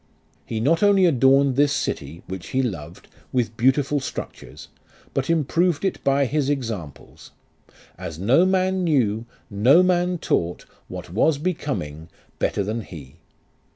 [0.47, 4.67] He not only adorned this city, Which he loved, With beautiful structures,
[5.13, 7.15] But improved it by his example;
[7.99, 12.09] As no man knew, no man taught, what was becoming
[12.39, 13.17] Better than he.